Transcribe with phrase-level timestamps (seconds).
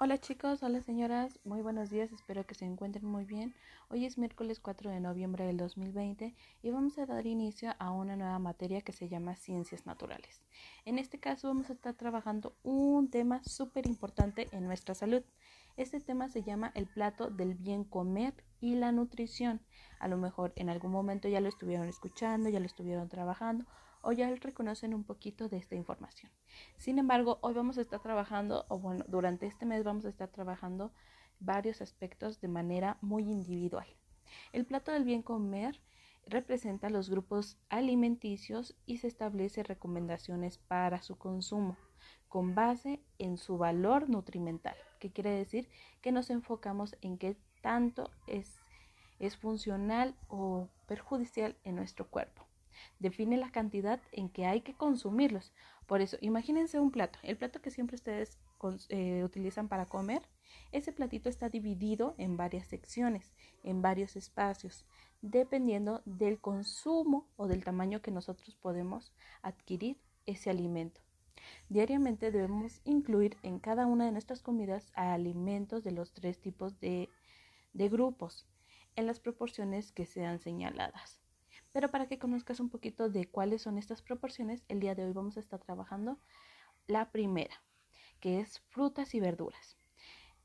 [0.00, 3.52] Hola chicos, hola señoras, muy buenos días, espero que se encuentren muy bien.
[3.88, 8.14] Hoy es miércoles 4 de noviembre del 2020 y vamos a dar inicio a una
[8.14, 10.40] nueva materia que se llama Ciencias Naturales.
[10.84, 15.24] En este caso vamos a estar trabajando un tema súper importante en nuestra salud.
[15.76, 19.60] Este tema se llama el plato del bien comer y la nutrición.
[19.98, 23.64] A lo mejor en algún momento ya lo estuvieron escuchando, ya lo estuvieron trabajando
[24.02, 26.32] o ya reconocen un poquito de esta información.
[26.76, 30.28] Sin embargo, hoy vamos a estar trabajando, o bueno, durante este mes vamos a estar
[30.28, 30.92] trabajando
[31.40, 33.86] varios aspectos de manera muy individual.
[34.52, 35.80] El plato del bien comer
[36.26, 41.76] representa los grupos alimenticios y se establece recomendaciones para su consumo
[42.28, 45.68] con base en su valor nutrimental, que quiere decir
[46.02, 48.58] que nos enfocamos en qué tanto es,
[49.18, 52.47] es funcional o perjudicial en nuestro cuerpo
[52.98, 55.52] define la cantidad en que hay que consumirlos.
[55.86, 58.38] Por eso, imagínense un plato, el plato que siempre ustedes
[58.88, 60.22] eh, utilizan para comer,
[60.72, 64.84] ese platito está dividido en varias secciones, en varios espacios,
[65.22, 71.00] dependiendo del consumo o del tamaño que nosotros podemos adquirir ese alimento.
[71.68, 77.08] Diariamente debemos incluir en cada una de nuestras comidas alimentos de los tres tipos de
[77.72, 78.46] grupos
[78.96, 81.20] en las proporciones que sean señaladas.
[81.72, 85.12] Pero para que conozcas un poquito de cuáles son estas proporciones, el día de hoy
[85.12, 86.18] vamos a estar trabajando
[86.86, 87.62] la primera,
[88.20, 89.76] que es frutas y verduras.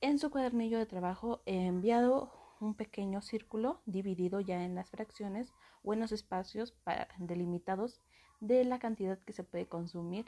[0.01, 5.53] En su cuadernillo de trabajo he enviado un pequeño círculo dividido ya en las fracciones
[5.83, 6.75] o en los espacios
[7.17, 8.01] delimitados
[8.39, 10.25] de la cantidad que se puede consumir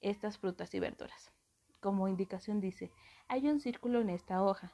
[0.00, 1.30] estas frutas y verduras.
[1.80, 2.90] Como indicación dice,
[3.28, 4.72] hay un círculo en esta hoja,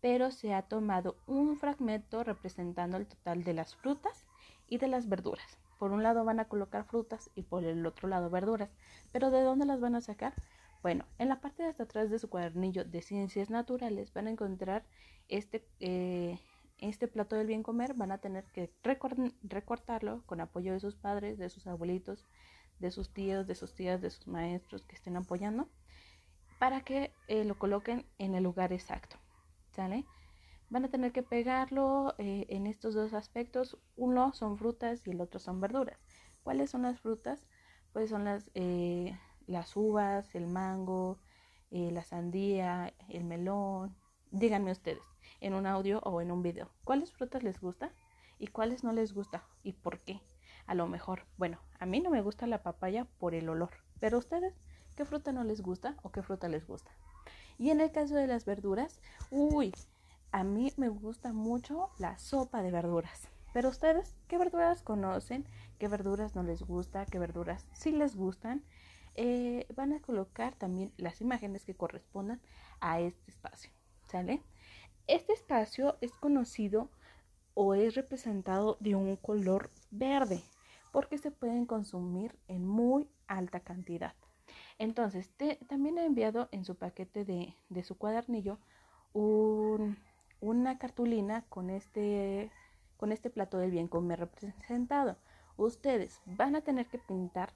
[0.00, 4.26] pero se ha tomado un fragmento representando el total de las frutas
[4.70, 5.58] y de las verduras.
[5.78, 8.70] Por un lado van a colocar frutas y por el otro lado verduras.
[9.12, 10.32] Pero ¿de dónde las van a sacar?
[10.82, 14.30] Bueno, en la parte de hasta atrás de su cuadernillo de ciencias naturales van a
[14.30, 14.86] encontrar
[15.28, 16.38] este, eh,
[16.78, 17.92] este plato del bien comer.
[17.92, 22.26] Van a tener que recortarlo con apoyo de sus padres, de sus abuelitos,
[22.78, 25.68] de sus tíos, de sus tías, de sus maestros que estén apoyando
[26.60, 29.16] para que eh, lo coloquen en el lugar exacto.
[29.74, 30.04] ¿Sale?
[30.70, 33.76] Van a tener que pegarlo eh, en estos dos aspectos.
[33.96, 35.98] Uno son frutas y el otro son verduras.
[36.42, 37.46] ¿Cuáles son las frutas?
[37.92, 41.18] Pues son las, eh, las uvas, el mango,
[41.70, 43.96] eh, la sandía, el melón.
[44.30, 45.02] Díganme ustedes
[45.40, 46.70] en un audio o en un video.
[46.84, 47.92] ¿Cuáles frutas les gusta
[48.38, 50.22] y cuáles no les gusta y por qué?
[50.66, 54.18] A lo mejor, bueno, a mí no me gusta la papaya por el olor, pero
[54.18, 54.54] ustedes,
[54.94, 56.92] ¿qué fruta no les gusta o qué fruta les gusta?
[57.58, 59.00] Y en el caso de las verduras,
[59.30, 59.72] uy,
[60.32, 63.28] a mí me gusta mucho la sopa de verduras.
[63.52, 65.48] Pero ustedes, ¿qué verduras conocen?
[65.78, 67.04] ¿Qué verduras no les gusta?
[67.06, 68.64] ¿Qué verduras sí les gustan?
[69.16, 72.40] Eh, van a colocar también las imágenes que correspondan
[72.80, 73.72] a este espacio.
[74.06, 74.42] ¿Sale?
[75.06, 76.90] Este espacio es conocido
[77.54, 80.42] o es representado de un color verde
[80.92, 84.14] porque se pueden consumir en muy alta cantidad.
[84.78, 85.30] Entonces,
[85.68, 88.58] también he enviado en su paquete de, de su cuadernillo
[89.12, 89.98] un,
[90.40, 92.50] una cartulina con este,
[92.96, 95.16] con este plato del bien comer representado.
[95.56, 97.52] Ustedes van a tener que pintar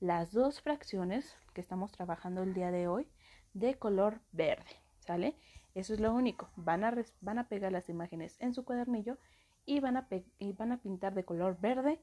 [0.00, 3.08] las dos fracciones que estamos trabajando el día de hoy
[3.52, 5.34] de color verde, ¿sale?
[5.74, 6.50] Eso es lo único.
[6.56, 9.18] Van a, van a pegar las imágenes en su cuadernillo
[9.64, 12.00] y van, a y van a pintar de color verde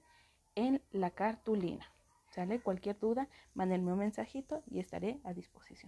[0.56, 1.85] en la cartulina,
[2.29, 2.59] ¿sale?
[2.59, 5.75] Cualquier duda, mándenme un mensajito y estaré a disposición.